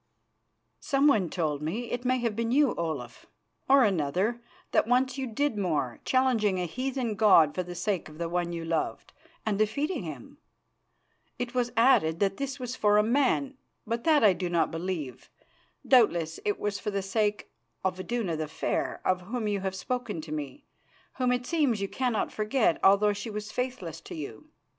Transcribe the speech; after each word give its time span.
"Someone 0.79 1.29
told 1.29 1.61
me 1.61 1.91
it 1.91 2.03
may 2.05 2.17
have 2.17 2.35
been 2.35 2.51
you, 2.51 2.73
Olaf, 2.73 3.27
or 3.69 3.83
another 3.83 4.41
that 4.71 4.87
once 4.87 5.15
you 5.15 5.27
did 5.27 5.59
more, 5.59 5.99
challenging 6.05 6.59
a 6.59 6.65
heathen 6.65 7.13
god 7.13 7.53
for 7.53 7.61
the 7.61 7.75
sake 7.75 8.09
of 8.09 8.19
one 8.31 8.51
you 8.51 8.65
loved, 8.65 9.13
and 9.45 9.59
defeating 9.59 10.01
him. 10.01 10.39
It 11.37 11.53
was 11.53 11.71
added 11.77 12.19
that 12.19 12.37
this 12.37 12.57
was 12.59 12.75
for 12.75 12.97
a 12.97 13.03
man, 13.03 13.59
but 13.85 14.03
that 14.05 14.23
I 14.23 14.33
do 14.33 14.49
not 14.49 14.71
believe. 14.71 15.29
Doubtless 15.87 16.39
it 16.45 16.59
was 16.59 16.79
for 16.79 16.89
the 16.89 17.03
sake 17.03 17.51
of 17.85 17.99
Iduna 17.99 18.35
the 18.37 18.47
Fair, 18.47 19.01
of 19.05 19.21
whom 19.21 19.47
you 19.47 19.59
have 19.59 19.75
spoken 19.75 20.19
to 20.21 20.31
me, 20.31 20.65
whom 21.19 21.31
it 21.31 21.45
seems 21.45 21.79
you 21.79 21.87
cannot 21.87 22.31
forget 22.33 22.79
although 22.83 23.13
she 23.13 23.29
was 23.29 23.51
faithless 23.51 24.01
to 24.01 24.15
you. 24.15 24.49